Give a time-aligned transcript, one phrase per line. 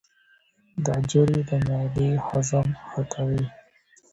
[0.85, 3.43] ګازرې د معدې هضم ښه کوي.